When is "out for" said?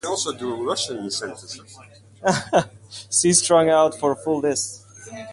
3.69-4.15